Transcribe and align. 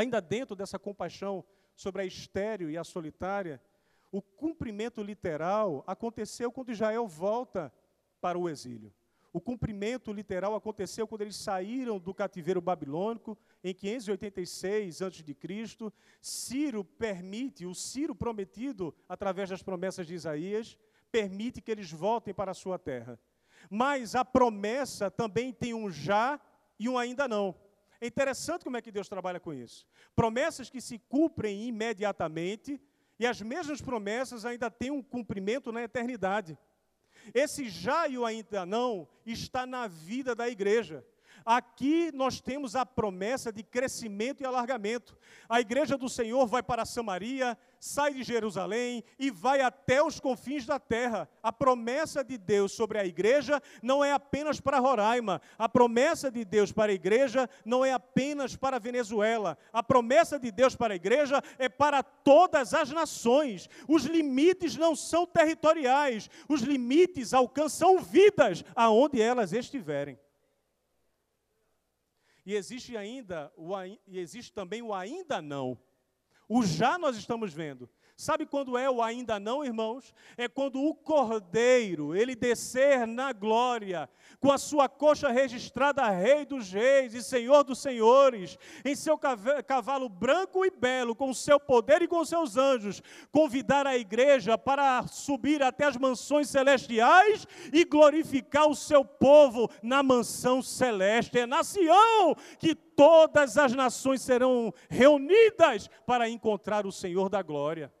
ainda 0.00 0.20
dentro 0.20 0.56
dessa 0.56 0.78
compaixão 0.78 1.44
sobre 1.74 2.02
a 2.02 2.04
estéreo 2.04 2.68
e 2.68 2.76
a 2.76 2.84
solitária, 2.84 3.60
o 4.10 4.20
cumprimento 4.20 5.02
literal 5.02 5.82
aconteceu 5.86 6.50
quando 6.52 6.72
Israel 6.72 7.06
volta 7.06 7.72
para 8.20 8.38
o 8.38 8.48
exílio. 8.48 8.92
O 9.32 9.40
cumprimento 9.40 10.12
literal 10.12 10.54
aconteceu 10.54 11.08
quando 11.08 11.22
eles 11.22 11.36
saíram 11.36 11.98
do 11.98 12.14
cativeiro 12.14 12.60
babilônico 12.60 13.36
em 13.64 13.74
586 13.74 15.02
a.C. 15.02 15.92
Ciro 16.20 16.84
permite, 16.84 17.66
o 17.66 17.74
Ciro 17.74 18.14
prometido 18.14 18.94
através 19.08 19.50
das 19.50 19.62
promessas 19.62 20.06
de 20.06 20.14
Isaías, 20.14 20.78
permite 21.10 21.60
que 21.60 21.70
eles 21.70 21.90
voltem 21.90 22.32
para 22.32 22.52
a 22.52 22.54
sua 22.54 22.78
terra. 22.78 23.18
Mas 23.68 24.14
a 24.14 24.24
promessa 24.24 25.10
também 25.10 25.52
tem 25.52 25.74
um 25.74 25.90
já 25.90 26.38
e 26.78 26.88
um 26.88 26.96
ainda 26.96 27.26
não. 27.26 27.63
É 28.00 28.06
interessante 28.06 28.64
como 28.64 28.76
é 28.76 28.82
que 28.82 28.92
Deus 28.92 29.08
trabalha 29.08 29.40
com 29.40 29.52
isso. 29.52 29.86
Promessas 30.14 30.68
que 30.70 30.80
se 30.80 30.98
cumprem 30.98 31.66
imediatamente 31.68 32.80
e 33.18 33.26
as 33.26 33.40
mesmas 33.40 33.80
promessas 33.80 34.44
ainda 34.44 34.70
têm 34.70 34.90
um 34.90 35.02
cumprimento 35.02 35.70
na 35.70 35.82
eternidade. 35.82 36.58
Esse 37.32 37.68
já 37.68 38.08
e 38.08 38.18
o 38.18 38.24
ainda 38.24 38.66
não 38.66 39.08
está 39.24 39.64
na 39.64 39.86
vida 39.86 40.34
da 40.34 40.48
igreja. 40.48 41.04
Aqui 41.44 42.10
nós 42.12 42.40
temos 42.40 42.74
a 42.74 42.86
promessa 42.86 43.52
de 43.52 43.62
crescimento 43.62 44.42
e 44.42 44.46
alargamento. 44.46 45.16
A 45.48 45.60
igreja 45.60 45.96
do 45.96 46.08
Senhor 46.08 46.46
vai 46.46 46.62
para 46.62 46.86
Samaria, 46.86 47.56
sai 47.78 48.14
de 48.14 48.22
Jerusalém 48.22 49.04
e 49.18 49.30
vai 49.30 49.60
até 49.60 50.02
os 50.02 50.18
confins 50.18 50.64
da 50.64 50.78
terra. 50.78 51.28
A 51.42 51.52
promessa 51.52 52.24
de 52.24 52.38
Deus 52.38 52.72
sobre 52.72 52.98
a 52.98 53.04
igreja 53.04 53.62
não 53.82 54.02
é 54.02 54.12
apenas 54.12 54.58
para 54.58 54.78
Roraima. 54.78 55.40
A 55.58 55.68
promessa 55.68 56.30
de 56.30 56.46
Deus 56.46 56.72
para 56.72 56.92
a 56.92 56.94
igreja 56.94 57.48
não 57.62 57.84
é 57.84 57.92
apenas 57.92 58.56
para 58.56 58.78
Venezuela. 58.78 59.58
A 59.70 59.82
promessa 59.82 60.38
de 60.38 60.50
Deus 60.50 60.74
para 60.74 60.94
a 60.94 60.96
igreja 60.96 61.42
é 61.58 61.68
para 61.68 62.02
todas 62.02 62.72
as 62.72 62.90
nações. 62.90 63.68
Os 63.86 64.04
limites 64.04 64.76
não 64.76 64.96
são 64.96 65.26
territoriais. 65.26 66.30
Os 66.48 66.62
limites 66.62 67.34
alcançam 67.34 67.98
vidas 68.00 68.64
aonde 68.74 69.20
elas 69.20 69.52
estiverem. 69.52 70.18
E 72.44 72.54
existe 72.54 72.96
ainda, 72.96 73.52
o, 73.56 73.74
e 74.06 74.18
existe 74.18 74.52
também 74.52 74.82
o 74.82 74.92
ainda 74.92 75.40
não. 75.40 75.78
O 76.48 76.62
já 76.62 76.98
nós 76.98 77.16
estamos 77.16 77.52
vendo. 77.52 77.88
Sabe 78.16 78.46
quando 78.46 78.78
é 78.78 78.88
o 78.88 79.02
ainda 79.02 79.40
não, 79.40 79.64
irmãos? 79.64 80.14
É 80.36 80.46
quando 80.46 80.80
o 80.80 80.94
Cordeiro, 80.94 82.14
ele 82.14 82.36
descer 82.36 83.08
na 83.08 83.32
glória, 83.32 84.08
com 84.38 84.52
a 84.52 84.58
sua 84.58 84.88
coxa 84.88 85.30
registrada 85.30 86.08
Rei 86.10 86.44
dos 86.44 86.70
Reis 86.70 87.12
e 87.12 87.24
Senhor 87.24 87.64
dos 87.64 87.80
Senhores, 87.80 88.56
em 88.84 88.94
seu 88.94 89.18
cavalo 89.66 90.08
branco 90.08 90.64
e 90.64 90.70
belo, 90.70 91.16
com 91.16 91.30
o 91.30 91.34
seu 91.34 91.58
poder 91.58 92.02
e 92.02 92.08
com 92.08 92.24
seus 92.24 92.56
anjos, 92.56 93.02
convidar 93.32 93.84
a 93.84 93.98
igreja 93.98 94.56
para 94.56 95.04
subir 95.08 95.60
até 95.60 95.84
as 95.84 95.96
mansões 95.96 96.48
celestiais 96.48 97.48
e 97.72 97.84
glorificar 97.84 98.68
o 98.68 98.76
seu 98.76 99.04
povo 99.04 99.68
na 99.82 100.04
mansão 100.04 100.62
celeste. 100.62 101.40
É 101.40 101.46
na 101.46 101.64
Sião 101.64 102.36
que 102.60 102.76
todas 102.76 103.58
as 103.58 103.72
nações 103.72 104.22
serão 104.22 104.72
reunidas 104.88 105.90
para 106.06 106.28
encontrar 106.28 106.86
o 106.86 106.92
Senhor 106.92 107.28
da 107.28 107.42
glória. 107.42 107.92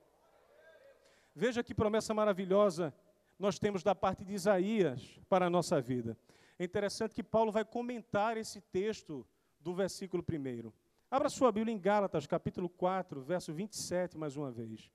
Veja 1.34 1.64
que 1.64 1.74
promessa 1.74 2.14
maravilhosa 2.14 2.94
nós 3.38 3.58
temos 3.58 3.82
da 3.82 3.94
parte 3.94 4.24
de 4.24 4.32
Isaías 4.32 5.18
para 5.28 5.46
a 5.46 5.50
nossa 5.50 5.80
vida. 5.80 6.16
É 6.56 6.64
interessante 6.64 7.14
que 7.14 7.22
Paulo 7.22 7.50
vai 7.50 7.64
comentar 7.64 8.36
esse 8.36 8.60
texto 8.60 9.26
do 9.58 9.74
versículo 9.74 10.22
1. 10.22 10.72
Abra 11.10 11.28
sua 11.28 11.50
Bíblia 11.50 11.74
em 11.74 11.78
Gálatas, 11.78 12.26
capítulo 12.26 12.68
4, 12.68 13.20
verso 13.22 13.52
27, 13.52 14.16
mais 14.16 14.36
uma 14.36 14.52
vez. 14.52 14.88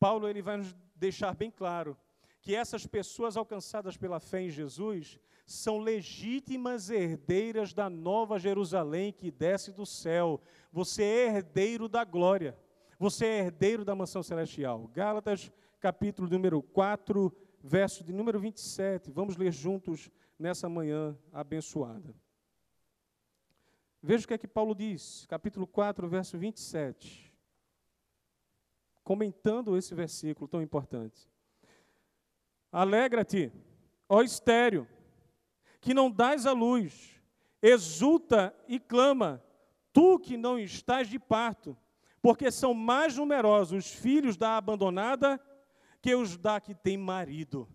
Paulo 0.00 0.26
ele 0.26 0.40
vai 0.40 0.56
nos 0.56 0.74
deixar 0.96 1.34
bem 1.34 1.50
claro 1.50 1.96
que 2.40 2.54
essas 2.54 2.86
pessoas 2.86 3.36
alcançadas 3.36 3.96
pela 3.96 4.18
fé 4.18 4.40
em 4.40 4.50
Jesus 4.50 5.20
são 5.46 5.78
legítimas 5.78 6.88
herdeiras 6.88 7.74
da 7.74 7.90
nova 7.90 8.38
Jerusalém 8.38 9.12
que 9.12 9.30
desce 9.30 9.70
do 9.70 9.84
céu. 9.84 10.40
Você 10.72 11.02
é 11.02 11.26
herdeiro 11.26 11.88
da 11.88 12.02
glória. 12.04 12.56
Você 12.98 13.26
é 13.26 13.38
herdeiro 13.40 13.84
da 13.84 13.94
mansão 13.94 14.22
celestial. 14.22 14.88
Gálatas 14.94 15.52
capítulo 15.82 16.28
número 16.30 16.62
4, 16.62 17.36
verso 17.60 18.04
de 18.04 18.12
número 18.12 18.38
27. 18.38 19.10
Vamos 19.10 19.36
ler 19.36 19.50
juntos 19.50 20.12
nessa 20.38 20.68
manhã 20.68 21.18
abençoada. 21.32 22.14
Veja 24.00 24.24
o 24.24 24.28
que 24.28 24.34
é 24.34 24.38
que 24.38 24.46
Paulo 24.46 24.76
diz, 24.76 25.26
capítulo 25.28 25.66
4, 25.66 26.08
verso 26.08 26.38
27. 26.38 27.34
Comentando 29.02 29.76
esse 29.76 29.92
versículo 29.92 30.46
tão 30.46 30.62
importante. 30.62 31.28
Alegra-te, 32.70 33.52
ó 34.08 34.22
estéreo, 34.22 34.86
que 35.80 35.92
não 35.92 36.08
dás 36.08 36.46
a 36.46 36.52
luz, 36.52 37.20
exulta 37.60 38.54
e 38.68 38.78
clama, 38.78 39.42
tu 39.92 40.16
que 40.20 40.36
não 40.36 40.60
estás 40.60 41.08
de 41.08 41.18
parto, 41.18 41.76
porque 42.20 42.52
são 42.52 42.72
mais 42.72 43.16
numerosos 43.16 43.84
os 43.84 43.92
filhos 43.92 44.36
da 44.36 44.56
abandonada 44.56 45.40
que 46.02 46.14
os 46.14 46.36
dá 46.36 46.60
que 46.60 46.74
tem 46.74 46.98
marido. 46.98 47.68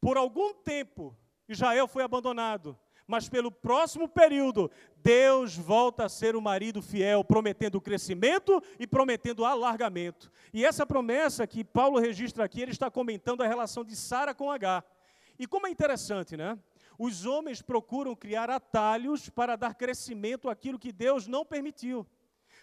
Por 0.00 0.18
algum 0.18 0.52
tempo, 0.52 1.16
Israel 1.48 1.86
foi 1.86 2.02
abandonado, 2.02 2.76
mas 3.06 3.28
pelo 3.28 3.50
próximo 3.50 4.06
período, 4.06 4.70
Deus 4.96 5.56
volta 5.56 6.04
a 6.04 6.08
ser 6.08 6.36
o 6.36 6.42
marido 6.42 6.82
fiel, 6.82 7.24
prometendo 7.24 7.80
crescimento 7.80 8.62
e 8.78 8.86
prometendo 8.86 9.44
alargamento. 9.44 10.30
E 10.52 10.64
essa 10.64 10.84
promessa 10.84 11.46
que 11.46 11.64
Paulo 11.64 11.98
registra 11.98 12.44
aqui, 12.44 12.60
ele 12.60 12.72
está 12.72 12.90
comentando 12.90 13.42
a 13.42 13.46
relação 13.46 13.84
de 13.84 13.96
Sara 13.96 14.34
com 14.34 14.50
H. 14.50 14.84
E 15.38 15.46
como 15.46 15.66
é 15.66 15.70
interessante, 15.70 16.36
né? 16.36 16.58
Os 16.98 17.24
homens 17.24 17.62
procuram 17.62 18.14
criar 18.16 18.50
atalhos 18.50 19.30
para 19.30 19.54
dar 19.54 19.74
crescimento 19.74 20.50
àquilo 20.50 20.80
que 20.80 20.90
Deus 20.90 21.28
não 21.28 21.46
permitiu. 21.46 22.04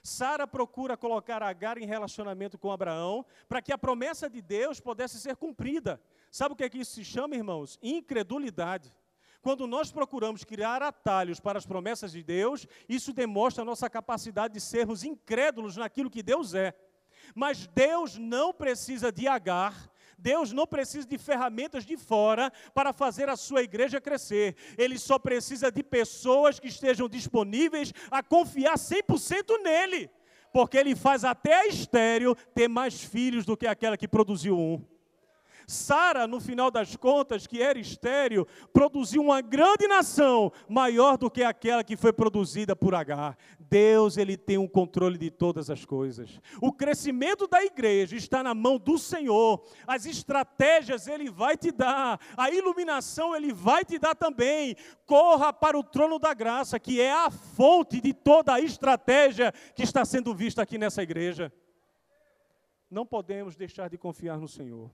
Sara 0.05 0.45
procura 0.45 0.95
colocar 0.95 1.41
Agar 1.41 1.79
em 1.79 1.85
relacionamento 1.87 2.59
com 2.59 2.71
Abraão 2.71 3.25
para 3.49 3.59
que 3.59 3.73
a 3.73 3.77
promessa 3.77 4.29
de 4.29 4.39
Deus 4.39 4.79
pudesse 4.79 5.19
ser 5.19 5.35
cumprida. 5.35 5.99
Sabe 6.29 6.53
o 6.53 6.55
que 6.55 6.63
é 6.63 6.69
que 6.69 6.77
isso 6.77 6.93
se 6.93 7.03
chama, 7.03 7.35
irmãos? 7.35 7.79
Incredulidade. 7.81 8.95
Quando 9.41 9.65
nós 9.65 9.91
procuramos 9.91 10.43
criar 10.43 10.83
atalhos 10.83 11.39
para 11.39 11.57
as 11.57 11.65
promessas 11.65 12.11
de 12.11 12.21
Deus, 12.21 12.67
isso 12.87 13.13
demonstra 13.13 13.63
a 13.63 13.65
nossa 13.65 13.89
capacidade 13.89 14.53
de 14.53 14.61
sermos 14.61 15.03
incrédulos 15.03 15.75
naquilo 15.75 16.11
que 16.11 16.21
Deus 16.21 16.53
é. 16.53 16.75
Mas 17.33 17.65
Deus 17.65 18.15
não 18.15 18.53
precisa 18.53 19.11
de 19.11 19.27
Agar 19.27 19.89
Deus 20.17 20.51
não 20.51 20.65
precisa 20.65 21.07
de 21.07 21.17
ferramentas 21.17 21.85
de 21.85 21.97
fora 21.97 22.51
para 22.73 22.93
fazer 22.93 23.29
a 23.29 23.35
sua 23.35 23.61
igreja 23.61 24.01
crescer. 24.01 24.55
Ele 24.77 24.97
só 24.97 25.19
precisa 25.19 25.71
de 25.71 25.83
pessoas 25.83 26.59
que 26.59 26.67
estejam 26.67 27.07
disponíveis 27.07 27.93
a 28.09 28.23
confiar 28.23 28.75
100% 28.75 29.61
nele. 29.63 30.09
Porque 30.51 30.77
ele 30.77 30.95
faz 30.95 31.23
até 31.23 31.53
a 31.53 31.67
estéreo 31.67 32.35
ter 32.53 32.67
mais 32.67 33.03
filhos 33.03 33.45
do 33.45 33.57
que 33.57 33.67
aquela 33.67 33.97
que 33.97 34.07
produziu 34.07 34.57
um. 34.57 34.94
Sara, 35.67 36.27
no 36.27 36.39
final 36.39 36.69
das 36.69 36.95
contas, 36.95 37.47
que 37.47 37.61
era 37.61 37.79
estéreo, 37.79 38.47
produziu 38.73 39.21
uma 39.21 39.41
grande 39.41 39.87
nação, 39.87 40.51
maior 40.67 41.17
do 41.17 41.29
que 41.29 41.43
aquela 41.43 41.83
que 41.83 41.97
foi 41.97 42.13
produzida 42.13 42.75
por 42.75 42.93
Agar. 42.93 43.37
Deus, 43.69 44.17
ele 44.17 44.37
tem 44.37 44.57
o 44.57 44.63
um 44.63 44.67
controle 44.67 45.17
de 45.17 45.29
todas 45.29 45.69
as 45.69 45.83
coisas. 45.83 46.39
O 46.61 46.71
crescimento 46.71 47.47
da 47.47 47.63
igreja 47.63 48.15
está 48.15 48.43
na 48.43 48.53
mão 48.53 48.77
do 48.77 48.97
Senhor. 48.97 49.63
As 49.87 50.05
estratégias 50.05 51.07
ele 51.07 51.29
vai 51.29 51.57
te 51.57 51.71
dar, 51.71 52.19
a 52.37 52.49
iluminação 52.49 53.35
ele 53.35 53.51
vai 53.51 53.83
te 53.83 53.97
dar 53.97 54.15
também. 54.15 54.75
Corra 55.05 55.51
para 55.51 55.77
o 55.77 55.83
trono 55.83 56.19
da 56.19 56.33
graça, 56.33 56.79
que 56.79 57.01
é 57.01 57.11
a 57.11 57.29
fonte 57.29 57.99
de 57.99 58.13
toda 58.13 58.53
a 58.53 58.61
estratégia 58.61 59.51
que 59.75 59.83
está 59.83 60.05
sendo 60.05 60.33
vista 60.33 60.61
aqui 60.61 60.77
nessa 60.77 61.01
igreja. 61.01 61.51
Não 62.89 63.05
podemos 63.05 63.55
deixar 63.55 63.89
de 63.89 63.97
confiar 63.97 64.37
no 64.37 64.47
Senhor. 64.47 64.91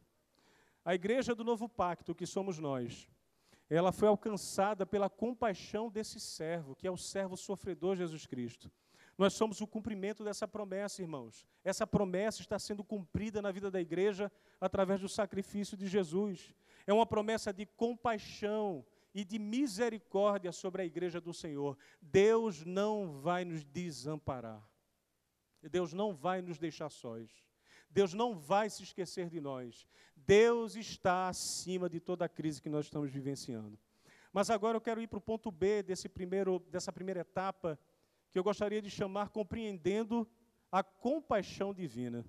A 0.84 0.96
igreja 0.96 1.36
do 1.36 1.44
novo 1.44 1.70
pacto, 1.70 2.16
que 2.16 2.26
somos 2.26 2.58
nós, 2.58 3.08
ela 3.70 3.92
foi 3.92 4.08
alcançada 4.08 4.86
pela 4.86 5.10
compaixão 5.10 5.90
desse 5.90 6.20
servo, 6.20 6.76
que 6.76 6.88
é 6.88 6.92
o 6.92 6.98
servo 6.98 7.38
sofredor 7.38 7.96
Jesus 7.96 8.26
Cristo. 8.26 8.72
Nós 9.18 9.34
somos 9.34 9.62
o 9.62 9.68
cumprimento 9.68 10.24
dessa 10.24 10.48
promessa, 10.48 11.02
irmãos. 11.02 11.48
Essa 11.64 11.86
promessa 11.86 12.42
está 12.42 12.58
sendo 12.58 12.84
cumprida 12.84 13.42
na 13.42 13.52
vida 13.52 13.70
da 13.70 13.80
igreja 13.80 14.32
através 14.60 15.00
do 15.00 15.08
sacrifício 15.08 15.78
de 15.78 15.88
Jesus. 15.88 16.56
É 16.88 16.94
uma 16.94 17.06
promessa 17.06 17.54
de 17.54 17.66
compaixão 17.66 18.84
e 19.14 19.24
de 19.24 19.38
misericórdia 19.38 20.52
sobre 20.52 20.82
a 20.82 20.86
igreja 20.86 21.22
do 21.22 21.34
Senhor. 21.34 21.78
Deus 22.02 22.66
não 22.66 23.12
vai 23.12 23.46
nos 23.46 23.64
desamparar. 23.64 24.68
Deus 25.70 25.94
não 25.94 26.14
vai 26.14 26.42
nos 26.42 26.58
deixar 26.58 26.90
sós. 26.90 27.30
Deus 27.92 28.14
não 28.14 28.36
vai 28.36 28.70
se 28.70 28.84
esquecer 28.84 29.30
de 29.30 29.40
nós. 29.42 29.86
Deus 30.16 30.76
está 30.76 31.28
acima 31.28 31.90
de 31.90 32.00
toda 32.00 32.26
a 32.26 32.30
crise 32.30 32.62
que 32.62 32.70
nós 32.70 32.86
estamos 32.86 33.12
vivenciando. 33.12 33.78
Mas 34.32 34.50
agora 34.50 34.78
eu 34.78 34.82
quero 34.82 35.02
ir 35.02 35.08
para 35.08 35.18
o 35.18 35.22
ponto 35.22 35.52
B 35.52 35.84
desse 35.84 36.08
primeiro, 36.08 36.60
dessa 36.70 36.92
primeira 36.92 37.20
etapa, 37.20 37.78
que 38.32 38.40
eu 38.40 38.44
gostaria 38.44 38.82
de 38.82 38.90
chamar 38.90 39.30
compreendendo 39.30 40.28
a 40.72 40.82
compaixão 40.82 41.74
divina. 41.74 42.26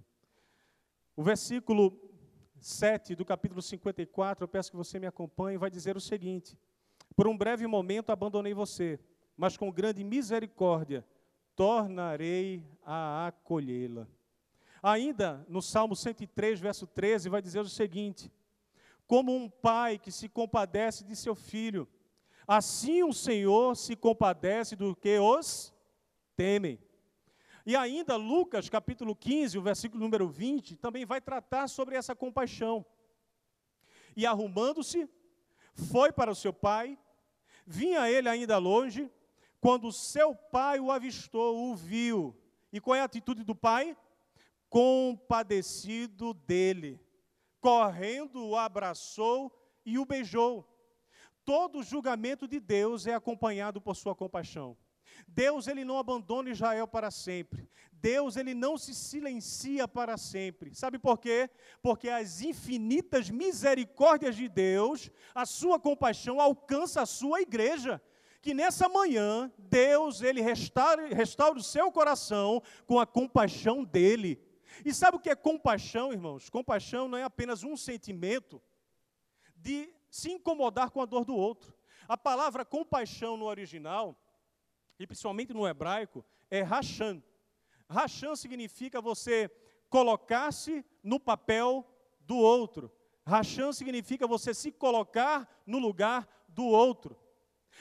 O 1.14 1.22
versículo 1.22 1.96
7 2.58 3.14
do 3.14 3.24
capítulo 3.24 3.62
54, 3.62 4.44
eu 4.44 4.48
peço 4.48 4.70
que 4.70 4.76
você 4.76 4.98
me 4.98 5.06
acompanhe, 5.06 5.58
vai 5.58 5.70
dizer 5.70 5.96
o 5.96 6.00
seguinte: 6.00 6.58
Por 7.14 7.28
um 7.28 7.36
breve 7.36 7.66
momento 7.66 8.10
abandonei 8.10 8.52
você, 8.52 8.98
mas 9.36 9.56
com 9.56 9.70
grande 9.70 10.02
misericórdia 10.02 11.06
tornarei 11.54 12.66
a 12.84 13.28
acolhê-la. 13.28 14.08
Ainda 14.82 15.46
no 15.48 15.62
Salmo 15.62 15.94
103, 15.94 16.58
verso 16.58 16.86
13, 16.86 17.28
vai 17.28 17.40
dizer 17.40 17.60
o 17.60 17.68
seguinte: 17.68 18.32
Como 19.06 19.34
um 19.34 19.48
pai 19.48 19.96
que 19.96 20.10
se 20.10 20.28
compadece 20.28 21.04
de 21.04 21.14
seu 21.14 21.36
filho, 21.36 21.86
assim 22.48 23.04
o 23.04 23.12
Senhor 23.12 23.76
se 23.76 23.94
compadece 23.94 24.74
do 24.74 24.96
que 24.96 25.18
os 25.18 25.72
temem. 26.36 26.80
E 27.64 27.76
ainda 27.76 28.16
Lucas, 28.16 28.68
capítulo 28.68 29.14
15, 29.14 29.56
o 29.56 29.62
versículo 29.62 30.02
número 30.02 30.28
20, 30.28 30.74
também 30.76 31.04
vai 31.04 31.20
tratar 31.20 31.68
sobre 31.68 31.94
essa 31.94 32.14
compaixão. 32.14 32.84
E 34.16 34.26
arrumando-se, 34.26 35.08
foi 35.74 36.10
para 36.10 36.32
o 36.32 36.34
seu 36.34 36.52
pai, 36.52 36.98
vinha 37.64 38.10
ele 38.10 38.28
ainda 38.28 38.58
longe, 38.58 39.08
quando 39.60 39.92
seu 39.92 40.34
pai 40.34 40.80
o 40.80 40.90
avistou, 40.90 41.70
o 41.70 41.76
viu. 41.76 42.36
E 42.72 42.80
qual 42.80 42.96
é 42.96 43.00
a 43.00 43.04
atitude 43.04 43.44
do 43.44 43.54
pai? 43.54 43.96
Compadecido 44.72 46.32
dele. 46.32 46.98
Correndo, 47.60 48.48
o 48.48 48.56
abraçou 48.56 49.52
e 49.84 49.98
o 49.98 50.06
beijou. 50.06 50.66
Todo 51.44 51.82
julgamento 51.82 52.48
de 52.48 52.58
Deus 52.58 53.06
é 53.06 53.12
acompanhado 53.12 53.82
por 53.82 53.94
sua 53.94 54.14
compaixão. 54.14 54.74
Deus 55.28 55.66
ele 55.68 55.84
não 55.84 55.98
abandona 55.98 56.48
Israel 56.48 56.88
para 56.88 57.10
sempre. 57.10 57.68
Deus 57.92 58.38
ele 58.38 58.54
não 58.54 58.78
se 58.78 58.94
silencia 58.94 59.86
para 59.86 60.16
sempre. 60.16 60.74
Sabe 60.74 60.98
por 60.98 61.18
quê? 61.18 61.50
Porque 61.82 62.08
as 62.08 62.40
infinitas 62.40 63.28
misericórdias 63.28 64.34
de 64.34 64.48
Deus, 64.48 65.10
a 65.34 65.44
sua 65.44 65.78
compaixão 65.78 66.40
alcança 66.40 67.02
a 67.02 67.06
sua 67.06 67.42
igreja. 67.42 68.00
Que 68.40 68.54
nessa 68.54 68.88
manhã 68.88 69.52
Deus 69.58 70.22
ele 70.22 70.40
restaure, 70.40 71.12
restaure 71.12 71.60
o 71.60 71.62
seu 71.62 71.92
coração 71.92 72.62
com 72.86 72.98
a 72.98 73.04
compaixão 73.04 73.84
dele. 73.84 74.40
E 74.84 74.92
sabe 74.92 75.16
o 75.16 75.20
que 75.20 75.30
é 75.30 75.34
compaixão, 75.34 76.12
irmãos? 76.12 76.48
Compaixão 76.48 77.08
não 77.08 77.18
é 77.18 77.22
apenas 77.22 77.62
um 77.62 77.76
sentimento 77.76 78.62
de 79.56 79.94
se 80.10 80.30
incomodar 80.30 80.90
com 80.90 81.00
a 81.00 81.06
dor 81.06 81.24
do 81.24 81.34
outro. 81.34 81.74
A 82.08 82.16
palavra 82.16 82.64
compaixão 82.64 83.36
no 83.36 83.46
original 83.46 84.18
e 85.02 85.06
principalmente 85.06 85.52
no 85.52 85.66
hebraico, 85.66 86.24
é 86.50 86.62
rachan. 86.62 87.22
Rachan 87.88 88.36
significa 88.36 89.00
você 89.00 89.50
colocar-se 89.88 90.84
no 91.02 91.18
papel 91.18 91.84
do 92.20 92.36
outro. 92.36 92.90
Rachan 93.26 93.72
significa 93.72 94.26
você 94.26 94.54
se 94.54 94.70
colocar 94.70 95.62
no 95.66 95.78
lugar 95.78 96.28
do 96.48 96.64
outro. 96.64 97.18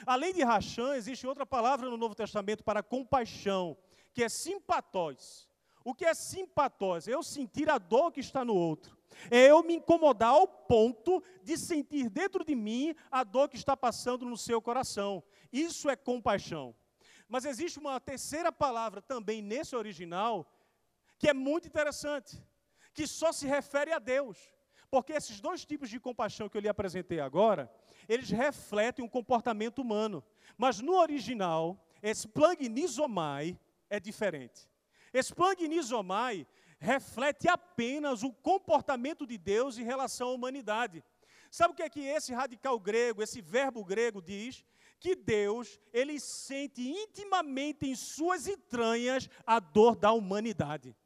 Além 0.06 0.32
de 0.32 0.42
rachan, 0.42 0.96
existe 0.96 1.26
outra 1.26 1.46
palavra 1.46 1.88
no 1.88 1.96
Novo 1.96 2.14
Testamento 2.14 2.64
para 2.64 2.82
compaixão, 2.82 3.76
que 4.12 4.24
é 4.24 4.28
simpatós. 4.28 5.48
O 5.84 5.94
que 5.94 6.04
é 6.04 6.14
simpatós? 6.14 7.08
É 7.08 7.14
eu 7.14 7.22
sentir 7.22 7.68
a 7.68 7.78
dor 7.78 8.12
que 8.12 8.20
está 8.20 8.44
no 8.44 8.54
outro. 8.54 8.96
É 9.30 9.50
eu 9.50 9.62
me 9.62 9.74
incomodar 9.74 10.30
ao 10.30 10.46
ponto 10.46 11.22
de 11.42 11.56
sentir 11.58 12.08
dentro 12.08 12.44
de 12.44 12.54
mim 12.54 12.94
a 13.10 13.24
dor 13.24 13.48
que 13.48 13.56
está 13.56 13.76
passando 13.76 14.24
no 14.24 14.36
seu 14.36 14.60
coração. 14.60 15.22
Isso 15.52 15.88
é 15.90 15.96
compaixão. 15.96 16.74
Mas 17.28 17.44
existe 17.44 17.78
uma 17.78 17.98
terceira 18.00 18.52
palavra 18.52 19.00
também 19.00 19.40
nesse 19.40 19.74
original, 19.74 20.46
que 21.18 21.28
é 21.28 21.34
muito 21.34 21.66
interessante, 21.66 22.42
que 22.92 23.06
só 23.06 23.32
se 23.32 23.46
refere 23.46 23.92
a 23.92 23.98
Deus. 23.98 24.38
Porque 24.90 25.14
esses 25.14 25.40
dois 25.40 25.64
tipos 25.64 25.88
de 25.88 25.98
compaixão 25.98 26.48
que 26.48 26.56
eu 26.56 26.60
lhe 26.60 26.68
apresentei 26.68 27.20
agora, 27.20 27.72
eles 28.06 28.28
refletem 28.28 29.02
um 29.02 29.08
comportamento 29.08 29.80
humano. 29.80 30.22
Mas 30.58 30.80
no 30.80 30.94
original, 30.94 31.82
esse 32.02 32.28
plagnisomai 32.28 33.58
é 33.88 33.98
diferente. 33.98 34.68
Esse 35.12 35.34
plagnisomai 35.34 36.46
reflete 36.78 37.48
apenas 37.48 38.22
o 38.22 38.32
comportamento 38.32 39.26
de 39.26 39.38
Deus 39.38 39.78
em 39.78 39.84
relação 39.84 40.28
à 40.28 40.32
humanidade. 40.32 41.04
Sabe 41.50 41.74
o 41.74 41.76
que 41.76 41.82
é 41.82 41.90
que 41.90 42.00
esse 42.00 42.32
radical 42.32 42.78
grego, 42.80 43.22
esse 43.22 43.40
verbo 43.40 43.84
grego 43.84 44.22
diz? 44.22 44.64
que 45.02 45.16
Deus, 45.16 45.80
ele 45.92 46.20
sente 46.20 46.80
intimamente 46.80 47.84
em 47.84 47.94
suas 47.96 48.46
entranhas 48.46 49.28
a 49.44 49.58
dor 49.58 49.96
da 49.96 50.12
humanidade. 50.12 50.96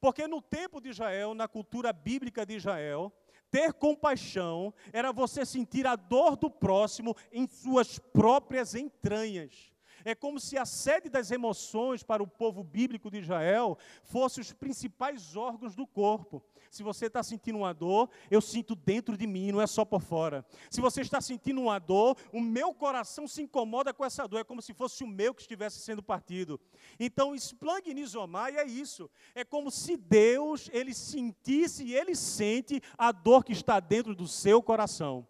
Porque 0.00 0.26
no 0.26 0.40
tempo 0.40 0.80
de 0.80 0.88
Israel, 0.88 1.34
na 1.34 1.46
cultura 1.46 1.92
bíblica 1.92 2.46
de 2.46 2.54
Israel, 2.54 3.12
ter 3.50 3.74
compaixão 3.74 4.72
era 4.94 5.12
você 5.12 5.44
sentir 5.44 5.86
a 5.86 5.94
dor 5.94 6.36
do 6.36 6.50
próximo 6.50 7.14
em 7.30 7.46
suas 7.46 7.98
próprias 7.98 8.74
entranhas. 8.74 9.73
É 10.04 10.14
como 10.14 10.38
se 10.38 10.58
a 10.58 10.66
sede 10.66 11.08
das 11.08 11.30
emoções 11.30 12.02
para 12.02 12.22
o 12.22 12.26
povo 12.26 12.62
bíblico 12.62 13.10
de 13.10 13.18
Israel 13.18 13.78
fosse 14.02 14.40
os 14.40 14.52
principais 14.52 15.34
órgãos 15.34 15.74
do 15.74 15.86
corpo. 15.86 16.42
Se 16.70 16.82
você 16.82 17.06
está 17.06 17.22
sentindo 17.22 17.58
uma 17.58 17.72
dor, 17.72 18.10
eu 18.30 18.40
sinto 18.40 18.74
dentro 18.74 19.16
de 19.16 19.26
mim, 19.26 19.52
não 19.52 19.60
é 19.60 19.66
só 19.66 19.84
por 19.84 20.02
fora. 20.02 20.44
Se 20.68 20.80
você 20.80 21.00
está 21.00 21.20
sentindo 21.20 21.60
uma 21.60 21.78
dor, 21.78 22.16
o 22.32 22.40
meu 22.40 22.74
coração 22.74 23.28
se 23.28 23.42
incomoda 23.42 23.94
com 23.94 24.04
essa 24.04 24.26
dor, 24.26 24.40
é 24.40 24.44
como 24.44 24.60
se 24.60 24.74
fosse 24.74 25.04
o 25.04 25.06
meu 25.06 25.32
que 25.32 25.42
estivesse 25.42 25.78
sendo 25.78 26.02
partido. 26.02 26.60
Então, 26.98 27.34
esplagnisomai 27.34 28.56
é 28.56 28.66
isso. 28.66 29.08
É 29.34 29.44
como 29.44 29.70
se 29.70 29.96
Deus, 29.96 30.68
ele 30.72 30.92
sentisse 30.92 31.84
e 31.84 31.94
ele 31.94 32.16
sente 32.16 32.82
a 32.98 33.12
dor 33.12 33.44
que 33.44 33.52
está 33.52 33.78
dentro 33.78 34.14
do 34.14 34.26
seu 34.26 34.62
coração. 34.62 35.26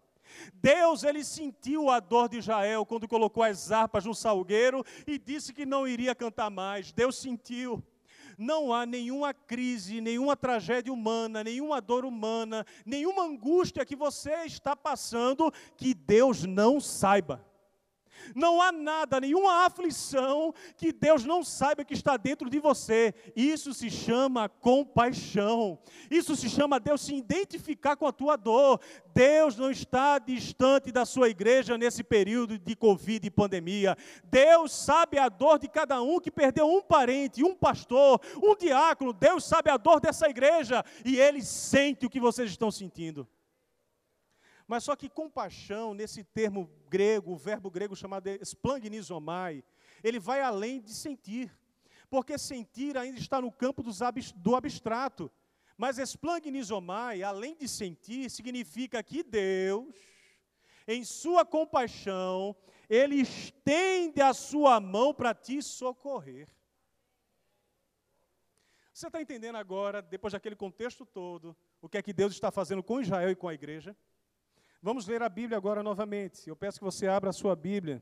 Deus, 0.53 1.03
ele 1.03 1.23
sentiu 1.23 1.89
a 1.89 1.99
dor 1.99 2.29
de 2.29 2.37
Israel 2.37 2.85
quando 2.85 3.07
colocou 3.07 3.43
as 3.43 3.71
harpas 3.71 4.05
no 4.05 4.13
salgueiro 4.13 4.83
e 5.05 5.17
disse 5.17 5.53
que 5.53 5.65
não 5.65 5.87
iria 5.87 6.15
cantar 6.15 6.49
mais. 6.49 6.91
Deus 6.91 7.17
sentiu. 7.17 7.83
Não 8.37 8.73
há 8.73 8.85
nenhuma 8.85 9.33
crise, 9.33 10.01
nenhuma 10.01 10.35
tragédia 10.35 10.91
humana, 10.91 11.43
nenhuma 11.43 11.79
dor 11.79 12.03
humana, 12.03 12.65
nenhuma 12.85 13.23
angústia 13.23 13.85
que 13.85 13.95
você 13.95 14.43
está 14.45 14.75
passando 14.75 15.51
que 15.77 15.93
Deus 15.93 16.43
não 16.43 16.79
saiba. 16.81 17.45
Não 18.35 18.61
há 18.61 18.71
nada, 18.71 19.19
nenhuma 19.19 19.65
aflição 19.65 20.53
que 20.77 20.91
Deus 20.91 21.25
não 21.25 21.43
saiba 21.43 21.85
que 21.85 21.93
está 21.93 22.17
dentro 22.17 22.49
de 22.49 22.59
você. 22.59 23.13
Isso 23.35 23.73
se 23.73 23.89
chama 23.89 24.49
compaixão. 24.49 25.79
Isso 26.09 26.35
se 26.35 26.49
chama 26.49 26.79
Deus 26.79 27.01
se 27.01 27.15
identificar 27.15 27.95
com 27.95 28.07
a 28.07 28.11
tua 28.11 28.35
dor. 28.35 28.79
Deus 29.13 29.55
não 29.55 29.71
está 29.71 30.19
distante 30.19 30.91
da 30.91 31.05
sua 31.05 31.29
igreja 31.29 31.77
nesse 31.77 32.03
período 32.03 32.57
de 32.57 32.75
Covid 32.75 33.25
e 33.25 33.31
pandemia. 33.31 33.97
Deus 34.23 34.71
sabe 34.71 35.17
a 35.17 35.29
dor 35.29 35.59
de 35.59 35.67
cada 35.67 36.01
um 36.01 36.19
que 36.19 36.31
perdeu 36.31 36.67
um 36.67 36.81
parente, 36.81 37.43
um 37.43 37.55
pastor, 37.55 38.19
um 38.41 38.55
diácono. 38.55 39.13
Deus 39.13 39.43
sabe 39.45 39.69
a 39.69 39.77
dor 39.77 39.99
dessa 39.99 40.29
igreja 40.29 40.83
e 41.03 41.17
Ele 41.17 41.41
sente 41.41 42.05
o 42.05 42.09
que 42.09 42.19
vocês 42.19 42.49
estão 42.49 42.71
sentindo. 42.71 43.27
Mas 44.67 44.83
só 44.83 44.95
que 44.95 45.09
compaixão, 45.09 45.93
nesse 45.93 46.23
termo 46.23 46.69
grego, 46.89 47.33
o 47.33 47.37
verbo 47.37 47.69
grego 47.69 47.95
chamado 47.95 48.29
splangnizomai, 48.41 49.63
ele 50.03 50.19
vai 50.19 50.41
além 50.41 50.81
de 50.81 50.93
sentir. 50.93 51.55
Porque 52.09 52.37
sentir 52.37 52.97
ainda 52.97 53.19
está 53.19 53.41
no 53.41 53.51
campo 53.51 53.83
do 54.35 54.55
abstrato. 54.55 55.31
Mas 55.77 55.97
splangnizomai, 55.97 57.21
além 57.21 57.55
de 57.55 57.67
sentir, 57.67 58.29
significa 58.29 59.03
que 59.03 59.21
Deus, 59.21 59.93
em 60.87 61.03
sua 61.03 61.45
compaixão, 61.45 62.55
ele 62.89 63.15
estende 63.15 64.21
a 64.21 64.33
sua 64.33 64.79
mão 64.79 65.13
para 65.13 65.33
te 65.33 65.61
socorrer. 65.61 66.47
Você 68.93 69.07
está 69.07 69.21
entendendo 69.21 69.57
agora, 69.57 70.01
depois 70.01 70.31
daquele 70.31 70.55
contexto 70.55 71.05
todo, 71.05 71.55
o 71.81 71.89
que 71.89 71.97
é 71.97 72.01
que 72.01 72.13
Deus 72.13 72.31
está 72.31 72.49
fazendo 72.49 72.81
com 72.81 73.01
Israel 73.01 73.29
e 73.29 73.35
com 73.35 73.49
a 73.49 73.53
igreja? 73.53 73.95
Vamos 74.85 75.07
ler 75.07 75.23
a 75.23 75.29
Bíblia 75.29 75.57
agora 75.57 75.81
novamente. 75.81 76.47
Eu 76.47 76.55
peço 76.55 76.77
que 76.77 76.85
você 76.85 77.07
abra 77.07 77.31
a 77.31 77.33
sua 77.33 77.55
Bíblia. 77.55 77.99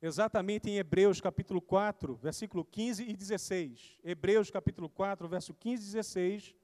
Exatamente 0.00 0.70
em 0.70 0.78
Hebreus 0.78 1.20
capítulo 1.20 1.60
4, 1.60 2.14
versículo 2.16 2.64
15 2.64 3.02
e 3.02 3.14
16. 3.14 4.00
Hebreus 4.02 4.50
capítulo 4.50 4.88
4, 4.88 5.28
verso 5.28 5.52
15 5.52 5.82
e 5.82 5.92
16. 5.92 6.56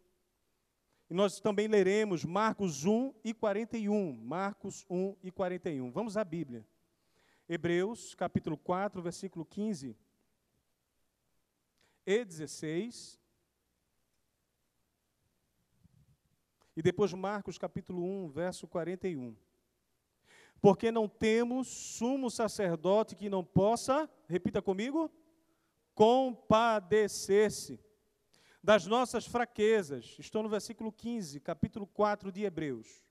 E 1.10 1.12
nós 1.12 1.40
também 1.40 1.68
leremos 1.68 2.24
Marcos 2.24 2.86
1 2.86 3.12
e 3.22 3.34
41. 3.34 4.14
Marcos 4.14 4.86
1 4.88 5.16
e 5.22 5.30
41. 5.30 5.92
Vamos 5.92 6.16
à 6.16 6.24
Bíblia. 6.24 6.66
Hebreus 7.46 8.14
capítulo 8.14 8.56
4, 8.56 9.02
versículo 9.02 9.44
15 9.44 9.94
e 12.06 12.24
16. 12.24 13.19
E 16.80 16.82
depois 16.82 17.12
Marcos 17.12 17.58
capítulo 17.58 18.02
1, 18.02 18.30
verso 18.30 18.66
41. 18.66 19.36
Porque 20.62 20.90
não 20.90 21.06
temos 21.06 21.68
sumo 21.68 22.30
sacerdote 22.30 23.14
que 23.14 23.28
não 23.28 23.44
possa, 23.44 24.08
repita 24.26 24.62
comigo, 24.62 25.12
compadecer-se 25.94 27.78
das 28.62 28.86
nossas 28.86 29.26
fraquezas. 29.26 30.16
Estou 30.18 30.42
no 30.42 30.48
versículo 30.48 30.90
15, 30.90 31.38
capítulo 31.40 31.86
4 31.86 32.32
de 32.32 32.44
Hebreus. 32.44 33.04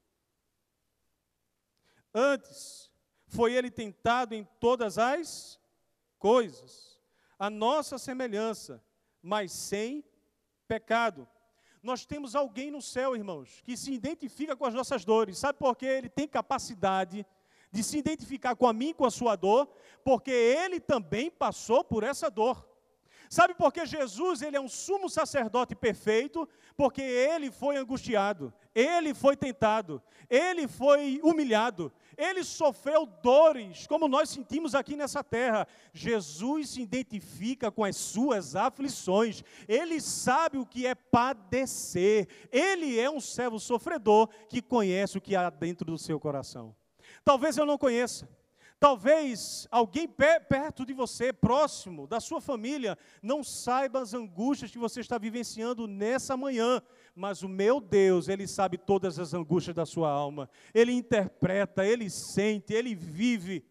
Antes, 2.11 2.91
foi 3.27 3.53
ele 3.53 3.69
tentado 3.69 4.33
em 4.33 4.45
todas 4.59 4.97
as 4.97 5.59
coisas, 6.17 6.99
a 7.37 7.51
nossa 7.51 7.99
semelhança, 7.99 8.83
mas 9.21 9.51
sem 9.51 10.03
pecado. 10.67 11.29
Nós 11.81 12.05
temos 12.05 12.35
alguém 12.35 12.69
no 12.69 12.81
céu, 12.81 13.15
irmãos, 13.15 13.61
que 13.63 13.77
se 13.77 13.93
identifica 13.93 14.55
com 14.55 14.65
as 14.65 14.73
nossas 14.73 15.05
dores. 15.05 15.37
Sabe 15.37 15.57
por 15.57 15.75
quê? 15.75 15.85
Ele 15.85 16.09
tem 16.09 16.27
capacidade 16.27 17.25
de 17.71 17.83
se 17.83 17.97
identificar 17.97 18.55
com 18.55 18.67
a 18.67 18.73
mim, 18.73 18.93
com 18.93 19.05
a 19.05 19.11
sua 19.11 19.35
dor, 19.35 19.69
porque 20.03 20.31
ele 20.31 20.79
também 20.79 21.29
passou 21.29 21.83
por 21.83 22.03
essa 22.03 22.29
dor. 22.29 22.67
Sabe 23.29 23.53
por 23.53 23.71
que 23.71 23.85
Jesus 23.85 24.41
ele 24.41 24.57
é 24.57 24.61
um 24.61 24.67
sumo 24.67 25.07
sacerdote 25.07 25.75
perfeito? 25.75 26.49
Porque 26.75 27.01
ele 27.01 27.51
foi 27.51 27.77
angustiado, 27.77 28.51
ele 28.79 29.13
foi 29.13 29.35
tentado, 29.35 30.01
ele 30.29 30.67
foi 30.67 31.19
humilhado, 31.23 31.91
ele 32.17 32.43
sofreu 32.43 33.05
dores, 33.05 33.85
como 33.87 34.07
nós 34.07 34.29
sentimos 34.29 34.73
aqui 34.73 34.95
nessa 34.95 35.23
terra. 35.23 35.67
Jesus 35.93 36.69
se 36.69 36.81
identifica 36.81 37.69
com 37.69 37.83
as 37.83 37.97
suas 37.97 38.55
aflições, 38.55 39.43
ele 39.67 39.99
sabe 39.99 40.57
o 40.57 40.65
que 40.65 40.87
é 40.87 40.95
padecer, 40.95 42.27
ele 42.51 42.97
é 42.99 43.09
um 43.09 43.19
servo 43.19 43.59
sofredor 43.59 44.29
que 44.47 44.61
conhece 44.61 45.17
o 45.17 45.21
que 45.21 45.35
há 45.35 45.49
dentro 45.49 45.85
do 45.85 45.97
seu 45.97 46.19
coração. 46.19 46.75
Talvez 47.23 47.57
eu 47.57 47.65
não 47.65 47.77
conheça, 47.77 48.29
Talvez 48.79 49.67
alguém 49.69 50.07
perto 50.07 50.85
de 50.85 50.93
você, 50.93 51.33
próximo 51.33 52.07
da 52.07 52.21
sua 52.21 52.39
família, 52.39 52.97
não 53.21 53.43
saiba 53.43 53.99
as 53.99 54.13
angústias 54.13 54.71
que 54.71 54.77
você 54.77 55.01
está 55.01 55.17
vivenciando 55.17 55.85
nessa 55.85 56.37
manhã, 56.37 56.81
mas 57.13 57.43
o 57.43 57.49
meu 57.49 57.81
Deus, 57.81 58.29
Ele 58.29 58.47
sabe 58.47 58.77
todas 58.77 59.19
as 59.19 59.33
angústias 59.33 59.75
da 59.75 59.85
sua 59.85 60.09
alma, 60.09 60.49
Ele 60.73 60.93
interpreta, 60.93 61.85
Ele 61.85 62.09
sente, 62.09 62.73
Ele 62.73 62.95
vive, 62.95 63.65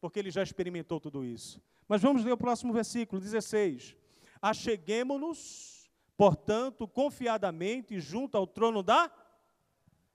porque 0.00 0.20
Ele 0.20 0.30
já 0.30 0.42
experimentou 0.42 0.98
tudo 0.98 1.22
isso. 1.22 1.60
Mas 1.86 2.00
vamos 2.00 2.24
ler 2.24 2.32
o 2.32 2.38
próximo 2.38 2.72
versículo, 2.72 3.20
16. 3.20 3.94
Acheguemo-nos, 4.40 5.90
portanto, 6.16 6.88
confiadamente 6.88 8.00
junto 8.00 8.38
ao 8.38 8.46
trono 8.46 8.82
da. 8.82 9.12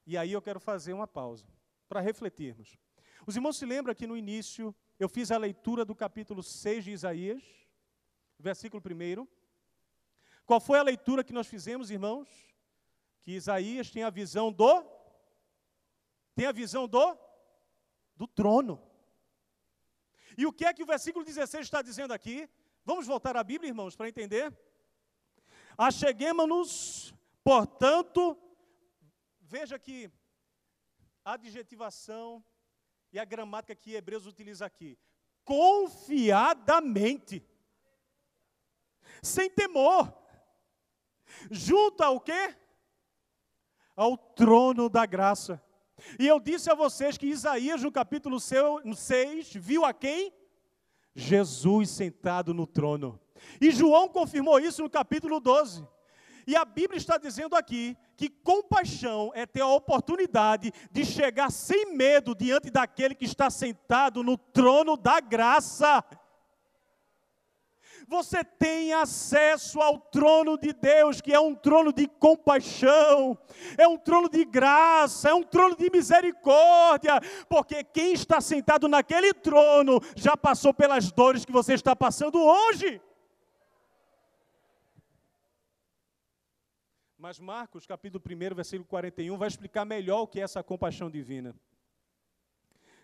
E 0.04 0.18
aí 0.18 0.32
eu 0.32 0.42
quero 0.42 0.60
fazer 0.60 0.94
uma 0.94 1.06
pausa, 1.06 1.46
para 1.88 2.00
refletirmos. 2.00 2.76
Os 3.26 3.36
irmãos 3.36 3.58
se 3.58 3.66
lembram 3.66 3.94
que 3.94 4.08
no 4.08 4.18
início 4.18 4.76
eu 5.00 5.10
fiz 5.10 5.32
a 5.32 5.38
leitura 5.38 5.84
do 5.86 5.96
capítulo 5.96 6.42
6 6.42 6.84
de 6.84 6.92
Isaías, 6.92 7.44
versículo 8.38 8.82
1. 8.84 9.28
Qual 10.46 10.60
foi 10.60 10.80
a 10.80 10.84
leitura 10.84 11.24
que 11.24 11.34
nós 11.34 11.48
fizemos, 11.48 11.92
irmãos? 11.92 12.28
Que 13.22 13.34
Isaías 13.34 13.92
tem 13.92 14.04
a 14.04 14.10
visão 14.10 14.52
do 14.52 14.84
tem 16.34 16.46
a 16.46 16.52
visão 16.52 16.88
do 16.88 17.18
do 18.16 18.28
trono. 18.28 18.82
E 20.38 20.46
o 20.46 20.54
que 20.54 20.66
é 20.66 20.74
que 20.74 20.84
o 20.84 20.86
versículo 20.86 21.24
16 21.24 21.66
está 21.66 21.82
dizendo 21.82 22.14
aqui? 22.14 22.50
Vamos 22.84 23.06
voltar 23.06 23.36
à 23.38 23.44
Bíblia, 23.44 23.70
irmãos, 23.70 23.96
para 23.96 24.10
entender. 24.10 24.58
Acheguemos-nos, 25.78 27.14
portanto, 27.44 28.38
veja 29.40 29.78
que 29.80 30.12
adjetivação 31.24 32.44
e 33.12 33.20
a 33.20 33.26
gramática 33.26 33.76
que 33.76 33.96
Hebreus 33.96 34.26
utiliza 34.26 34.66
aqui. 34.66 34.98
Confiadamente. 35.44 37.46
Sem 39.22 39.50
temor. 39.50 40.14
Junto 41.50 42.04
ao 42.04 42.20
quê? 42.20 42.56
Ao 43.96 44.18
trono 44.18 44.90
da 44.90 45.06
graça. 45.06 45.64
E 46.18 46.28
eu 46.28 46.40
disse 46.40 46.72
a 46.72 46.76
vocês 46.76 47.18
que 47.18 47.28
Isaías, 47.28 47.84
no 47.84 47.92
capítulo 47.92 48.40
6, 48.40 49.54
viu 49.56 49.84
a 49.84 49.94
quem? 49.94 50.34
Jesus 51.14 51.90
sentado 51.90 52.54
no 52.54 52.66
trono. 52.66 53.20
E 53.60 53.72
João 53.72 54.08
confirmou 54.08 54.60
isso 54.60 54.84
no 54.84 54.90
capítulo 54.90 55.40
12. 55.40 55.86
E 56.50 56.56
a 56.56 56.66
Bíblia 56.66 56.98
está 56.98 57.16
dizendo 57.20 57.56
aqui 57.56 57.96
que 58.18 58.28
compaixão 58.28 59.32
é 59.36 59.46
ter 59.46 59.62
a 59.62 59.68
oportunidade 59.68 60.72
de 60.92 61.06
chegar 61.06 61.52
sem 61.52 61.96
medo 61.96 62.34
diante 62.34 62.72
daquele 62.72 63.14
que 63.14 63.26
está 63.26 63.52
sentado 63.52 64.24
no 64.24 64.36
trono 64.36 64.98
da 64.98 65.20
graça. 65.20 66.04
Você 68.08 68.44
tem 68.44 68.94
acesso 68.94 69.80
ao 69.80 70.00
trono 70.00 70.58
de 70.58 70.74
Deus, 70.74 71.22
que 71.22 71.32
é 71.32 71.40
um 71.40 71.54
trono 71.54 71.94
de 71.94 72.08
compaixão, 72.08 73.38
é 73.78 73.88
um 73.88 73.96
trono 73.96 74.28
de 74.28 74.44
graça, 74.44 75.30
é 75.30 75.34
um 75.36 75.44
trono 75.44 75.76
de 75.76 75.88
misericórdia, 75.92 77.22
porque 77.48 77.84
quem 77.84 78.14
está 78.14 78.42
sentado 78.42 78.88
naquele 78.88 79.36
trono 79.36 80.02
já 80.16 80.36
passou 80.36 80.74
pelas 80.74 81.12
dores 81.12 81.46
que 81.46 81.52
você 81.52 81.76
está 81.76 81.96
passando 81.96 82.42
hoje. 82.42 83.00
Mas 87.22 87.38
Marcos, 87.38 87.86
capítulo 87.86 88.24
1, 88.26 88.56
versículo 88.56 88.88
41, 88.88 89.38
vai 89.38 89.50
explicar 89.50 89.84
melhor 89.84 90.22
o 90.22 90.28
que 90.28 90.40
é 90.40 90.44
essa 90.44 90.64
compaixão 90.64 91.12
divina. 91.12 91.54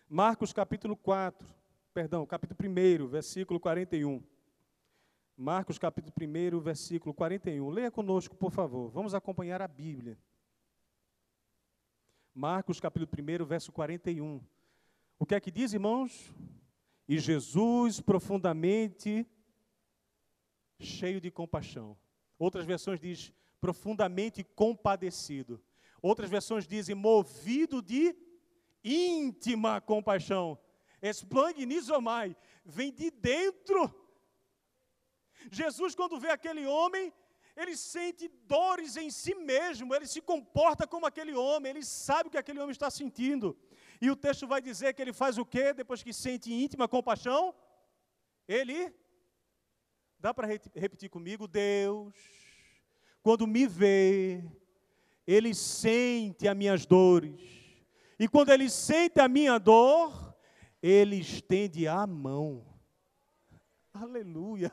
Marcos, 0.08 0.54
capítulo 0.54 0.96
4, 0.96 1.46
perdão, 1.92 2.24
capítulo 2.24 2.58
1, 2.58 3.08
versículo 3.08 3.60
41. 3.60 4.22
Marcos, 5.36 5.78
capítulo 5.78 6.14
1, 6.18 6.60
versículo 6.60 7.12
41. 7.12 7.68
Leia 7.68 7.90
conosco, 7.90 8.34
por 8.34 8.50
favor. 8.50 8.88
Vamos 8.88 9.12
acompanhar 9.12 9.60
a 9.60 9.68
Bíblia. 9.68 10.18
Marcos, 12.34 12.80
capítulo 12.80 13.10
1, 13.42 13.44
verso 13.44 13.70
41. 13.70 14.40
O 15.18 15.26
que 15.26 15.34
é 15.34 15.40
que 15.40 15.50
diz, 15.50 15.74
irmãos? 15.74 16.32
E 17.06 17.18
Jesus, 17.18 18.00
profundamente 18.00 19.26
cheio 20.80 21.20
de 21.20 21.30
compaixão. 21.30 21.94
Outras 22.38 22.64
versões 22.64 22.98
diz 22.98 23.30
profundamente 23.60 24.44
compadecido. 24.44 25.62
Outras 26.00 26.30
versões 26.30 26.66
dizem 26.66 26.94
movido 26.94 27.82
de 27.82 28.14
íntima 28.84 29.80
compaixão. 29.80 30.58
Esplangnizomai, 31.02 32.36
vem 32.64 32.92
de 32.92 33.10
dentro. 33.10 33.94
Jesus, 35.50 35.94
quando 35.94 36.18
vê 36.18 36.30
aquele 36.30 36.66
homem, 36.66 37.12
ele 37.56 37.76
sente 37.76 38.28
dores 38.44 38.96
em 38.96 39.10
si 39.10 39.34
mesmo, 39.34 39.94
ele 39.94 40.06
se 40.06 40.20
comporta 40.20 40.86
como 40.86 41.06
aquele 41.06 41.34
homem, 41.34 41.70
ele 41.70 41.84
sabe 41.84 42.28
o 42.28 42.30
que 42.30 42.38
aquele 42.38 42.60
homem 42.60 42.72
está 42.72 42.90
sentindo. 42.90 43.56
E 44.00 44.10
o 44.10 44.16
texto 44.16 44.46
vai 44.46 44.60
dizer 44.60 44.92
que 44.94 45.00
ele 45.00 45.12
faz 45.12 45.38
o 45.38 45.44
quê 45.44 45.72
depois 45.72 46.02
que 46.02 46.12
sente 46.12 46.52
íntima 46.52 46.86
compaixão? 46.86 47.54
Ele, 48.46 48.94
dá 50.18 50.34
para 50.34 50.46
repetir 50.46 51.08
comigo? 51.08 51.48
Deus 51.48 52.45
quando 53.26 53.44
me 53.44 53.66
vê, 53.66 54.40
ele 55.26 55.52
sente 55.52 56.46
as 56.46 56.56
minhas 56.56 56.86
dores. 56.86 57.34
E 58.20 58.28
quando 58.28 58.50
ele 58.50 58.70
sente 58.70 59.18
a 59.18 59.26
minha 59.26 59.58
dor, 59.58 60.32
ele 60.80 61.16
estende 61.16 61.88
a 61.88 62.06
mão. 62.06 62.64
Aleluia, 63.92 64.72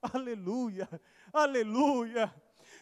aleluia, 0.00 0.88
aleluia. 1.32 2.32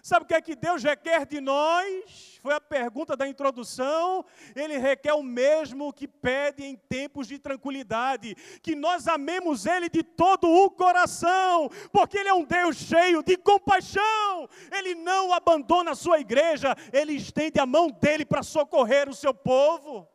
Sabe 0.07 0.23
o 0.25 0.29
que 0.29 0.35
é 0.35 0.41
que 0.41 0.55
Deus 0.55 0.85
requer 0.85 1.27
de 1.27 1.41
nós? 1.41 2.39
Foi 2.41 2.55
a 2.55 2.61
pergunta 2.61 3.17
da 3.17 3.27
introdução. 3.27 4.25
Ele 4.55 4.79
requer 4.79 5.15
o 5.15 5.21
mesmo 5.21 5.93
que 5.93 6.07
pede 6.07 6.63
em 6.65 6.77
tempos 6.77 7.27
de 7.27 7.41
tranquilidade: 7.41 8.37
que 8.63 8.77
nós 8.77 9.09
amemos 9.09 9.67
Ele 9.67 9.89
de 9.89 10.05
todo 10.05 10.49
o 10.49 10.71
coração, 10.71 11.69
porque 11.91 12.19
Ele 12.19 12.29
é 12.29 12.33
um 12.33 12.45
Deus 12.45 12.77
cheio 12.77 13.21
de 13.21 13.37
compaixão. 13.37 14.49
Ele 14.71 14.95
não 14.95 15.33
abandona 15.33 15.91
a 15.91 15.97
sua 15.97 16.21
igreja, 16.21 16.77
Ele 16.93 17.15
estende 17.15 17.59
a 17.59 17.67
mão 17.67 17.91
dele 17.91 18.25
para 18.25 18.45
socorrer 18.45 19.09
o 19.09 19.15
seu 19.15 19.35
povo. 19.35 20.09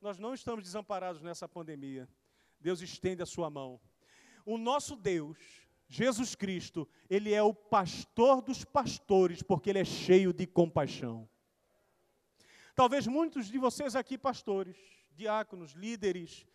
Nós 0.00 0.18
não 0.18 0.34
estamos 0.34 0.64
desamparados 0.64 1.22
nessa 1.22 1.48
pandemia. 1.48 2.08
Deus 2.60 2.80
estende 2.80 3.22
a 3.22 3.26
sua 3.26 3.48
mão. 3.48 3.80
O 4.44 4.58
nosso 4.58 4.96
Deus 4.96 5.61
Jesus 5.92 6.34
Cristo, 6.34 6.88
ele 7.10 7.34
é 7.34 7.42
o 7.42 7.52
pastor 7.52 8.40
dos 8.40 8.64
pastores, 8.64 9.42
porque 9.42 9.68
ele 9.68 9.78
é 9.78 9.84
cheio 9.84 10.32
de 10.32 10.46
compaixão. 10.46 11.28
Talvez 12.74 13.06
muitos 13.06 13.48
de 13.48 13.58
vocês 13.58 13.94
aqui, 13.94 14.16
pastores, 14.16 14.74
diáconos, 15.14 15.72
líderes, 15.72 16.46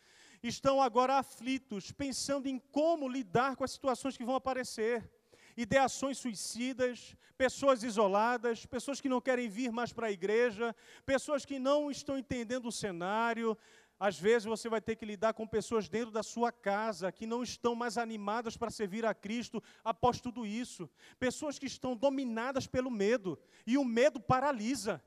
estão 0.42 0.82
agora 0.82 1.20
aflitos, 1.20 1.92
pensando 1.92 2.48
em 2.48 2.58
como 2.58 3.08
lidar 3.08 3.56
com 3.56 3.64
as 3.64 3.70
situações 3.70 4.18
que 4.18 4.26
vão 4.26 4.34
aparecer. 4.34 5.08
Ideações 5.56 6.18
suicidas, 6.18 7.16
pessoas 7.38 7.84
isoladas, 7.84 8.66
pessoas 8.66 9.00
que 9.00 9.08
não 9.08 9.22
querem 9.22 9.48
vir 9.48 9.72
mais 9.72 9.94
para 9.94 10.08
a 10.08 10.12
igreja, 10.12 10.76
pessoas 11.06 11.46
que 11.46 11.60
não 11.60 11.92
estão 11.92 12.18
entendendo 12.18 12.70
o 12.70 12.72
cenário, 12.72 13.56
Às 14.00 14.20
vezes 14.20 14.46
você 14.46 14.70
vai 14.70 14.80
ter 14.80 14.96
que 14.96 15.06
lidar 15.06 15.34
com 15.34 15.48
pessoas 15.48 15.90
dentro 15.90 16.12
da 16.12 16.22
sua 16.22 16.52
casa 16.52 17.12
que 17.12 17.26
não 17.26 17.42
estão 17.42 17.74
mais 17.74 17.98
animadas 17.98 18.56
para 18.56 18.70
servir 18.70 19.06
a 19.06 19.14
Cristo 19.14 19.62
após 19.84 20.22
tudo 20.22 20.46
isso. 20.46 20.88
Pessoas 21.20 21.58
que 21.58 21.66
estão 21.66 21.96
dominadas 21.96 22.68
pelo 22.68 22.92
medo. 22.92 23.40
E 23.66 23.78
o 23.78 23.84
medo 23.84 24.20
paralisa. 24.20 25.04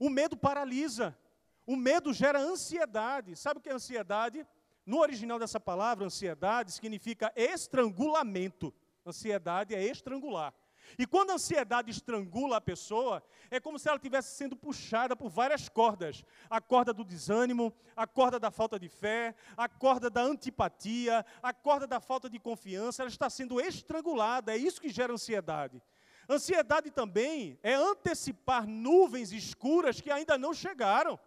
O 0.00 0.10
medo 0.10 0.36
paralisa. 0.36 1.16
O 1.64 1.76
medo 1.76 2.12
gera 2.12 2.40
ansiedade. 2.40 3.36
Sabe 3.36 3.60
o 3.60 3.62
que 3.62 3.68
é 3.68 3.74
ansiedade? 3.74 4.44
No 4.84 4.98
original 4.98 5.38
dessa 5.38 5.60
palavra, 5.60 6.06
ansiedade 6.06 6.72
significa 6.72 7.32
estrangulamento. 7.36 8.74
Ansiedade 9.06 9.74
é 9.74 9.84
estrangular. 9.84 10.52
E 10.96 11.06
quando 11.06 11.30
a 11.30 11.34
ansiedade 11.34 11.90
estrangula 11.90 12.58
a 12.58 12.60
pessoa, 12.60 13.22
é 13.50 13.58
como 13.58 13.78
se 13.78 13.88
ela 13.88 13.96
estivesse 13.96 14.36
sendo 14.36 14.56
puxada 14.56 15.16
por 15.16 15.28
várias 15.28 15.68
cordas: 15.68 16.24
a 16.48 16.60
corda 16.60 16.92
do 16.92 17.04
desânimo, 17.04 17.74
a 17.96 18.06
corda 18.06 18.38
da 18.38 18.50
falta 18.50 18.78
de 18.78 18.88
fé, 18.88 19.34
a 19.56 19.68
corda 19.68 20.08
da 20.08 20.22
antipatia, 20.22 21.26
a 21.42 21.52
corda 21.52 21.86
da 21.86 22.00
falta 22.00 22.30
de 22.30 22.38
confiança. 22.38 23.02
Ela 23.02 23.10
está 23.10 23.28
sendo 23.28 23.60
estrangulada. 23.60 24.52
É 24.54 24.56
isso 24.56 24.80
que 24.80 24.88
gera 24.88 25.12
ansiedade. 25.12 25.82
Ansiedade 26.28 26.90
também 26.90 27.58
é 27.62 27.74
antecipar 27.74 28.66
nuvens 28.66 29.32
escuras 29.32 30.00
que 30.00 30.10
ainda 30.10 30.36
não 30.36 30.52
chegaram, 30.52 31.18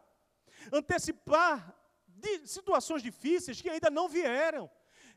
antecipar 0.71 1.75
situações 2.45 3.01
difíceis 3.01 3.59
que 3.61 3.69
ainda 3.69 3.89
não 3.89 4.07
vieram. 4.07 4.69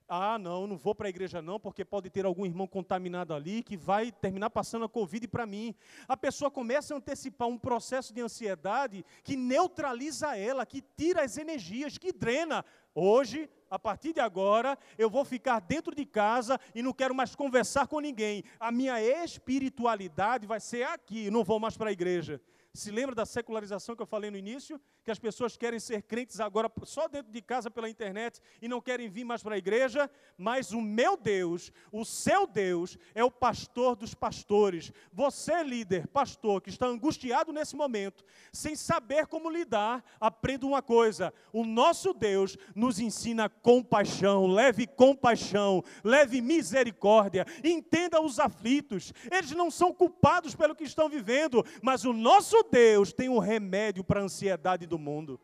Ah, 0.07 0.39
não, 0.39 0.67
não 0.67 0.77
vou 0.77 0.95
para 0.95 1.07
a 1.07 1.11
igreja 1.11 1.41
não, 1.41 1.59
porque 1.59 1.83
pode 1.83 2.11
ter 2.11 2.27
algum 2.27 2.45
irmão 2.45 2.67
contaminado 2.67 3.33
ali 3.33 3.63
que 3.63 3.75
vai 3.75 4.13
terminar 4.13 4.51
passando 4.51 4.85
a 4.85 4.89
Covid 4.89 5.27
para 5.29 5.47
mim. 5.47 5.75
A 6.07 6.15
pessoa 6.15 6.51
começa 6.51 6.93
a 6.93 6.99
antecipar 6.99 7.49
um 7.49 7.57
processo 7.57 8.13
de 8.13 8.21
ansiedade 8.21 9.05
que 9.23 9.35
neutraliza 9.35 10.37
ela, 10.37 10.67
que 10.67 10.83
tira 10.95 11.25
as 11.25 11.39
energias, 11.39 11.97
que 11.97 12.13
drena. 12.13 12.63
Hoje, 12.95 13.49
a 13.71 13.79
partir 13.79 14.13
de 14.13 14.21
agora, 14.21 14.79
eu 14.99 15.09
vou 15.09 15.25
ficar 15.25 15.59
dentro 15.59 15.95
de 15.95 16.05
casa 16.05 16.61
e 16.75 16.83
não 16.83 16.93
quero 16.93 17.15
mais 17.15 17.35
conversar 17.35 17.87
com 17.87 17.99
ninguém. 17.99 18.45
A 18.61 18.71
minha 18.71 19.01
espiritualidade 19.25 20.47
vai 20.47 20.61
ser 20.61 20.83
aqui, 20.85 21.31
não 21.31 21.43
vou 21.43 21.59
mais 21.59 21.79
para 21.79 21.89
a 21.89 21.93
igreja. 21.93 22.41
Se 22.77 22.91
lembra 22.91 23.15
da 23.15 23.25
secularização 23.25 23.95
que 23.95 24.03
eu 24.03 24.07
falei 24.07 24.33
no 24.33 24.37
início? 24.37 24.81
Que 25.05 25.11
as 25.13 25.19
pessoas 25.19 25.57
querem 25.57 25.79
ser 25.79 26.03
crentes 26.03 26.41
agora 26.41 26.69
só 26.83 27.07
dentro 27.07 27.31
de 27.31 27.41
casa 27.41 27.71
pela 27.71 27.89
internet 27.89 28.41
e 28.61 28.67
não 28.67 28.81
querem 28.81 29.09
vir 29.09 29.23
mais 29.23 29.45
para 29.45 29.55
a 29.55 29.59
igreja? 29.59 30.11
Mas 30.37 30.73
o 30.73 30.81
meu 30.81 31.17
Deus, 31.17 31.71
o 31.93 32.05
seu 32.05 32.49
Deus, 32.49 32.99
é 33.15 33.23
o 33.23 33.31
pastor 33.31 33.95
dos 33.95 34.13
pastores. 34.13 34.93
Você, 35.13 35.63
líder, 35.63 36.09
pastor, 36.09 36.61
que 36.61 36.69
está 36.69 36.87
angustiado 36.87 37.53
nesse 37.53 37.77
momento, 37.77 38.25
sem 38.53 38.75
saber 38.75 39.29
como 39.29 39.49
lidar, 39.49 40.05
aprenda 40.19 40.67
uma 40.67 40.83
coisa: 40.83 41.33
o 41.53 41.65
nosso 41.65 42.13
Deus 42.13 42.57
nos 42.75 42.99
ensina 42.99 43.49
compaixão, 43.49 44.49
leve 44.49 44.85
compaixão, 44.85 45.85
leve 46.03 46.41
misericórdia, 46.41 47.47
entenda 47.63 48.21
os 48.21 48.41
aflitos. 48.41 49.13
Eles 49.31 49.53
não 49.53 49.71
são 49.71 49.95
culpados 49.95 50.57
pelo 50.57 50.75
que 50.75 50.83
estão 50.83 51.09
vivendo, 51.09 51.65
mas 51.81 52.05
o 52.05 52.13
nosso 52.13 52.64
Deus 52.71 53.13
tem 53.13 53.29
um 53.29 53.39
remédio 53.39 54.05
para 54.05 54.21
a 54.21 54.25
ansiedade 54.25 54.87
do 54.87 54.99
mundo. 54.99 55.41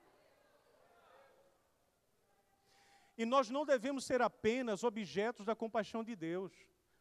E 3.17 3.27
nós 3.27 3.51
não 3.51 3.67
devemos 3.67 4.05
ser 4.05 4.23
apenas 4.23 4.83
objetos 4.83 5.45
da 5.45 5.55
compaixão 5.55 6.03
de 6.03 6.17
Deus, 6.17 6.53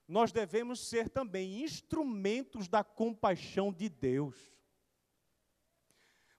nós 0.08 0.32
devemos 0.32 0.88
ser 0.88 1.08
também 1.08 1.64
instrumentos 1.64 2.68
da 2.68 2.84
compaixão 2.84 3.72
de 3.72 3.88
Deus. 3.88 4.36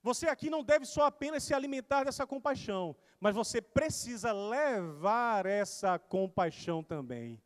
Você 0.03 0.27
aqui 0.27 0.49
não 0.49 0.63
deve 0.63 0.85
só 0.85 1.05
apenas 1.05 1.43
se 1.43 1.53
alimentar 1.53 2.03
dessa 2.03 2.27
compaixão, 2.27 2.95
mas 3.19 3.35
você 3.35 3.61
precisa 3.61 4.31
levar 4.31 5.45
essa 5.45 5.97
compaixão 5.97 6.83
também. 6.83 7.41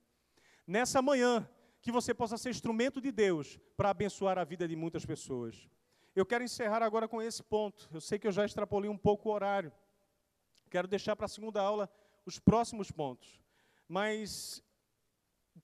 Nessa 0.65 1.01
manhã, 1.01 1.47
que 1.81 1.91
você 1.91 2.13
possa 2.13 2.37
ser 2.37 2.49
instrumento 2.49 2.99
de 2.99 3.11
Deus 3.11 3.59
para 3.77 3.91
abençoar 3.91 4.39
a 4.39 4.43
vida 4.43 4.67
de 4.67 4.75
muitas 4.75 5.05
pessoas. 5.05 5.69
Eu 6.15 6.25
quero 6.25 6.45
encerrar 6.45 6.81
agora 6.81 7.09
com 7.09 7.21
esse 7.21 7.43
ponto. 7.43 7.89
Eu 7.93 7.99
sei 7.99 8.17
que 8.17 8.25
eu 8.25 8.31
já 8.31 8.45
extrapolei 8.45 8.89
um 8.89 8.97
pouco 8.97 9.27
o 9.27 9.33
horário. 9.33 9.71
Quero 10.69 10.87
deixar 10.87 11.13
para 11.15 11.25
a 11.25 11.29
segunda 11.29 11.61
aula 11.61 11.89
os 12.25 12.39
próximos 12.39 12.89
pontos. 12.89 13.41
Mas, 13.85 14.63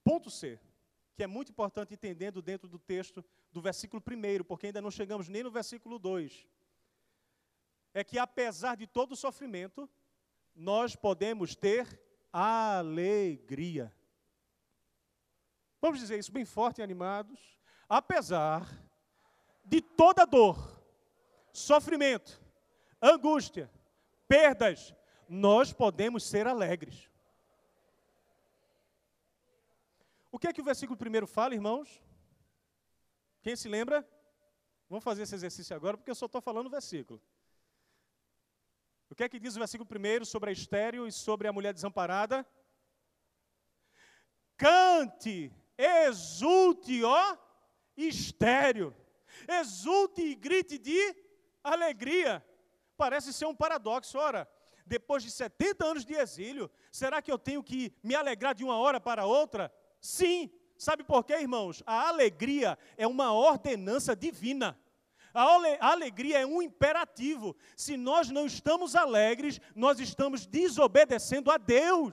ponto 0.04 0.30
C, 0.30 0.60
que 1.14 1.22
é 1.22 1.26
muito 1.26 1.50
importante 1.50 1.94
entendendo 1.94 2.42
dentro 2.42 2.68
do 2.68 2.78
texto 2.78 3.24
do 3.50 3.62
versículo 3.62 4.02
1, 4.06 4.44
porque 4.44 4.66
ainda 4.66 4.82
não 4.82 4.90
chegamos 4.90 5.26
nem 5.26 5.42
no 5.42 5.50
versículo 5.50 5.98
2. 5.98 6.46
É 7.94 8.04
que 8.04 8.18
apesar 8.18 8.76
de 8.76 8.86
todo 8.86 9.12
o 9.12 9.16
sofrimento, 9.16 9.88
nós 10.54 10.94
podemos 10.94 11.56
ter 11.56 11.98
alegria. 12.30 13.90
Vamos 15.80 15.98
dizer 15.98 16.18
isso 16.18 16.30
bem 16.30 16.44
forte 16.44 16.78
e 16.80 16.82
animados. 16.82 17.58
Apesar 17.88 18.68
de 19.64 19.80
toda 19.80 20.24
dor, 20.24 20.56
sofrimento, 21.52 22.40
angústia, 23.00 23.70
perdas, 24.26 24.94
nós 25.28 25.72
podemos 25.72 26.24
ser 26.24 26.46
alegres. 26.46 27.10
O 30.30 30.38
que 30.38 30.48
é 30.48 30.52
que 30.52 30.60
o 30.60 30.64
versículo 30.64 30.96
primeiro 30.96 31.26
fala, 31.26 31.54
irmãos? 31.54 32.02
Quem 33.42 33.54
se 33.56 33.68
lembra? 33.68 34.06
Vamos 34.88 35.04
fazer 35.04 35.22
esse 35.22 35.34
exercício 35.34 35.74
agora, 35.74 35.96
porque 35.96 36.10
eu 36.10 36.14
só 36.14 36.26
estou 36.26 36.40
falando 36.40 36.66
o 36.66 36.70
versículo. 36.70 37.20
O 39.10 39.14
que 39.14 39.24
é 39.24 39.28
que 39.28 39.38
diz 39.38 39.56
o 39.56 39.58
versículo 39.58 39.86
primeiro 39.86 40.24
sobre 40.24 40.50
a 40.50 40.52
estéreo 40.52 41.06
e 41.06 41.12
sobre 41.12 41.46
a 41.46 41.52
mulher 41.52 41.74
desamparada? 41.74 42.46
Cante, 44.56 45.52
exulte, 45.76 47.04
ó, 47.04 47.36
estéreo 47.96 48.94
exulte 49.48 50.22
e 50.22 50.34
grite 50.34 50.78
de 50.78 51.16
alegria. 51.62 52.44
Parece 52.96 53.32
ser 53.32 53.46
um 53.46 53.54
paradoxo. 53.54 54.18
Ora, 54.18 54.48
depois 54.86 55.22
de 55.22 55.30
70 55.30 55.84
anos 55.84 56.04
de 56.04 56.14
exílio, 56.14 56.70
será 56.90 57.22
que 57.22 57.30
eu 57.30 57.38
tenho 57.38 57.62
que 57.62 57.94
me 58.02 58.14
alegrar 58.14 58.54
de 58.54 58.64
uma 58.64 58.78
hora 58.78 59.00
para 59.00 59.26
outra? 59.26 59.72
Sim. 60.00 60.50
Sabe 60.76 61.04
por 61.04 61.24
quê, 61.24 61.34
irmãos? 61.34 61.82
A 61.86 62.08
alegria 62.08 62.76
é 62.96 63.06
uma 63.06 63.32
ordenança 63.32 64.16
divina. 64.16 64.78
A 65.32 65.90
alegria 65.92 66.40
é 66.40 66.46
um 66.46 66.60
imperativo. 66.60 67.56
Se 67.76 67.96
nós 67.96 68.30
não 68.30 68.44
estamos 68.46 68.94
alegres, 68.94 69.60
nós 69.74 69.98
estamos 69.98 70.46
desobedecendo 70.46 71.50
a 71.50 71.56
Deus. 71.56 72.12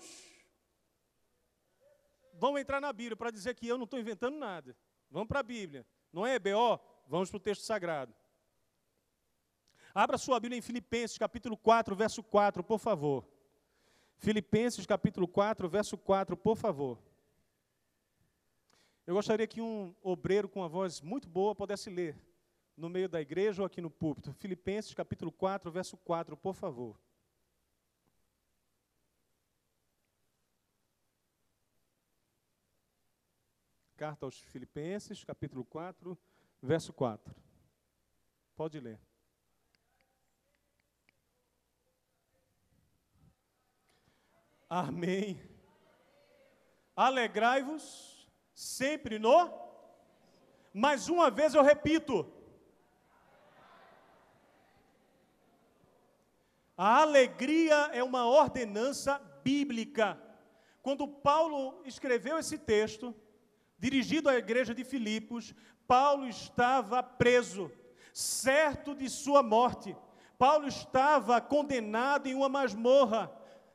Vamos 2.36 2.62
entrar 2.62 2.80
na 2.80 2.94
Bíblia 2.94 3.18
para 3.18 3.32
dizer 3.32 3.56
que 3.56 3.68
eu 3.68 3.78
não 3.78 3.84
estou 3.84 4.00
inventando 4.00 4.38
nada. 4.38 4.76
Vamos 5.12 5.28
para 5.28 5.42
a 5.42 5.44
Bíblia. 5.44 5.86
Não 6.14 6.26
é 6.26 6.36
EBO? 6.36 6.80
Vamos 7.10 7.32
para 7.32 7.38
o 7.38 7.40
texto 7.40 7.64
sagrado. 7.64 8.14
Abra 9.96 10.16
sua 10.16 10.40
Bíblia 10.40 10.60
em 10.60 10.62
Filipenses, 10.62 11.18
capítulo 11.18 11.58
4, 11.58 11.96
verso 11.96 12.22
4, 12.22 12.64
por 12.64 12.78
favor. 12.78 13.28
Filipenses, 14.20 14.86
capítulo 14.86 15.28
4, 15.28 15.68
verso 15.68 15.98
4, 15.98 16.38
por 16.38 16.56
favor. 16.56 17.00
Eu 19.08 19.16
gostaria 19.16 19.48
que 19.48 19.60
um 19.60 19.96
obreiro 20.04 20.48
com 20.48 20.60
uma 20.60 20.70
voz 20.70 21.02
muito 21.02 21.28
boa 21.28 21.56
pudesse 21.56 21.90
ler 21.90 22.16
no 22.78 22.88
meio 22.88 23.10
da 23.10 23.20
igreja 23.20 23.64
ou 23.64 23.66
aqui 23.66 23.82
no 23.82 23.90
púlpito. 23.90 24.32
Filipenses, 24.34 24.94
capítulo 24.94 25.32
4, 25.32 25.72
verso 25.72 25.98
4, 25.98 26.38
por 26.38 26.54
favor. 26.54 26.96
Carta 33.98 34.28
aos 34.28 34.40
Filipenses, 34.42 35.24
capítulo 35.24 35.66
4, 35.66 36.16
verso 36.62 36.94
4. 36.94 37.36
Pode 38.56 38.80
ler. 38.80 39.00
Amém. 44.70 45.42
Alegrai-vos 46.96 48.30
sempre 48.54 49.18
no. 49.18 49.52
Mais 50.74 51.10
uma 51.10 51.32
vez 51.32 51.56
eu 51.56 51.64
repito. 51.64 52.32
A 56.78 57.02
alegria 57.02 57.76
é 57.94 58.04
uma 58.04 58.26
ordenança 58.26 59.18
bíblica. 59.44 60.22
Quando 60.82 61.08
Paulo 61.08 61.82
escreveu 61.86 62.38
esse 62.38 62.58
texto, 62.58 63.14
dirigido 63.78 64.30
à 64.30 64.36
igreja 64.36 64.74
de 64.74 64.84
Filipos, 64.84 65.54
Paulo 65.90 66.28
estava 66.28 67.02
preso, 67.02 67.72
certo 68.14 68.94
de 68.94 69.10
sua 69.10 69.42
morte. 69.42 69.98
Paulo 70.38 70.68
estava 70.68 71.42
condenado 71.42 72.28
em 72.28 72.36
uma 72.36 72.48
masmorra. 72.48 73.32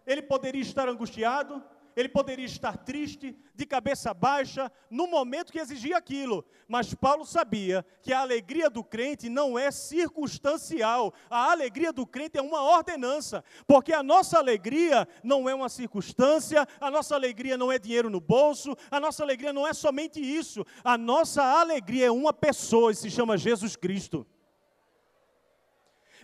Ele 0.07 0.23
poderia 0.23 0.63
estar 0.63 0.89
angustiado, 0.89 1.61
ele 1.97 2.09
poderia 2.09 2.45
estar 2.45 2.77
triste, 2.79 3.37
de 3.55 3.65
cabeça 3.65 4.13
baixa, 4.13 4.71
no 4.91 5.07
momento 5.07 5.53
que 5.53 5.59
exigia 5.59 5.97
aquilo. 5.97 6.45
Mas 6.67 6.93
Paulo 6.93 7.25
sabia 7.25 7.85
que 8.03 8.13
a 8.13 8.21
alegria 8.21 8.69
do 8.69 8.83
crente 8.83 9.29
não 9.29 9.59
é 9.59 9.71
circunstancial. 9.71 11.15
A 11.31 11.53
alegria 11.53 11.93
do 11.93 12.07
crente 12.07 12.37
é 12.37 12.43
uma 12.43 12.63
ordenança. 12.63 13.45
Porque 13.67 13.93
a 13.93 14.03
nossa 14.03 14.39
alegria 14.39 15.07
não 15.23 15.49
é 15.49 15.55
uma 15.55 15.69
circunstância, 15.69 16.67
a 16.81 16.91
nossa 16.91 17.15
alegria 17.15 17.57
não 17.57 17.71
é 17.71 17.79
dinheiro 17.79 18.11
no 18.11 18.21
bolso, 18.21 18.77
a 18.91 18.99
nossa 18.99 19.23
alegria 19.23 19.53
não 19.53 19.67
é 19.67 19.73
somente 19.73 20.21
isso. 20.21 20.65
A 20.83 20.99
nossa 20.99 21.43
alegria 21.43 22.07
é 22.07 22.11
uma 22.11 22.33
pessoa 22.33 22.91
e 22.91 22.97
se 22.97 23.11
chama 23.11 23.39
Jesus 23.39 23.77
Cristo. 23.77 24.27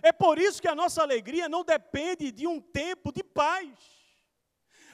É 0.02 0.12
por 0.12 0.38
isso 0.38 0.61
que 0.61 0.68
a 0.68 0.74
nossa 0.74 1.02
alegria 1.02 1.48
não 1.48 1.62
depende 1.62 2.33
de 2.33 2.46
um 2.46 2.61
tempo 2.61 3.12
de 3.12 3.22
paz. 3.22 3.99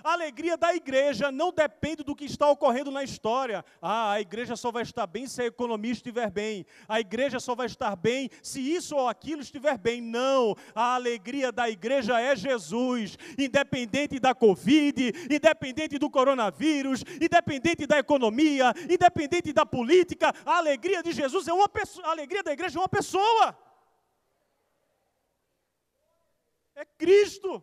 A 0.07 0.13
alegria 0.13 0.57
da 0.57 0.73
igreja 0.73 1.33
não 1.33 1.51
depende 1.51 2.05
do 2.05 2.15
que 2.15 2.27
está 2.27 2.49
ocorrendo 2.49 2.93
na 2.93 3.03
história. 3.03 3.65
Ah, 3.83 4.13
a 4.13 4.21
igreja 4.21 4.55
só 4.55 4.71
vai 4.71 4.85
estar 4.85 5.05
bem 5.05 5.27
se 5.27 5.43
a 5.43 5.47
economia 5.47 5.91
estiver 5.91 6.31
bem. 6.31 6.65
A 6.87 7.01
igreja 7.01 7.41
só 7.41 7.57
vai 7.57 7.67
estar 7.67 7.97
bem 7.97 8.31
se 8.41 8.61
isso 8.61 8.95
ou 8.95 9.09
aquilo 9.09 9.43
estiver 9.43 9.77
bem. 9.77 10.01
Não. 10.01 10.55
A 10.77 10.95
alegria 10.95 11.51
da 11.51 11.69
igreja 11.69 12.21
é 12.21 12.37
Jesus. 12.37 13.19
Independente 13.37 14.21
da 14.21 14.33
Covid, 14.33 15.13
independente 15.29 15.99
do 15.99 16.09
coronavírus, 16.09 17.03
independente 17.21 17.85
da 17.85 17.99
economia, 17.99 18.73
independente 18.89 19.53
da 19.53 19.67
política, 19.67 20.33
a 20.45 20.59
alegria 20.59 21.03
de 21.03 21.11
Jesus 21.11 21.49
é 21.49 21.53
uma 21.53 21.69
pessoa. 21.69 22.07
A 22.07 22.11
alegria 22.13 22.45
da 22.45 22.53
igreja 22.53 22.79
é 22.79 22.81
uma 22.81 22.89
pessoa. 22.89 23.59
É 26.77 26.85
Cristo. 26.85 27.61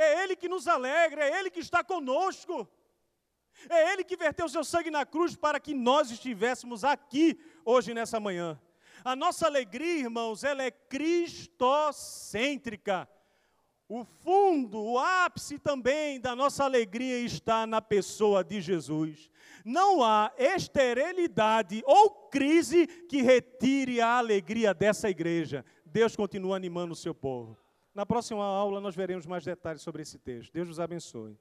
É 0.00 0.22
Ele 0.22 0.34
que 0.34 0.48
nos 0.48 0.66
alegra, 0.66 1.22
é 1.22 1.38
Ele 1.38 1.50
que 1.50 1.60
está 1.60 1.84
conosco. 1.84 2.66
É 3.68 3.92
Ele 3.92 4.02
que 4.02 4.16
verteu 4.16 4.48
seu 4.48 4.64
sangue 4.64 4.90
na 4.90 5.04
cruz 5.04 5.36
para 5.36 5.60
que 5.60 5.74
nós 5.74 6.10
estivéssemos 6.10 6.84
aqui 6.84 7.38
hoje 7.66 7.92
nessa 7.92 8.18
manhã. 8.18 8.58
A 9.04 9.14
nossa 9.14 9.46
alegria, 9.46 10.04
irmãos, 10.04 10.42
ela 10.42 10.62
é 10.62 10.70
cristocêntrica. 10.70 13.06
O 13.86 14.02
fundo, 14.04 14.82
o 14.82 14.98
ápice 14.98 15.58
também 15.58 16.18
da 16.18 16.34
nossa 16.34 16.64
alegria 16.64 17.18
está 17.18 17.66
na 17.66 17.82
pessoa 17.82 18.42
de 18.42 18.62
Jesus. 18.62 19.28
Não 19.64 20.02
há 20.02 20.32
esterilidade 20.38 21.82
ou 21.84 22.08
crise 22.30 22.86
que 22.86 23.20
retire 23.20 24.00
a 24.00 24.16
alegria 24.16 24.72
dessa 24.72 25.10
igreja. 25.10 25.62
Deus 25.84 26.16
continua 26.16 26.56
animando 26.56 26.94
o 26.94 26.96
seu 26.96 27.14
povo. 27.14 27.59
Na 27.94 28.06
próxima 28.06 28.44
aula 28.44 28.80
nós 28.80 28.94
veremos 28.94 29.26
mais 29.26 29.44
detalhes 29.44 29.82
sobre 29.82 30.02
esse 30.02 30.18
texto. 30.18 30.52
Deus 30.52 30.68
os 30.68 30.80
abençoe. 30.80 31.36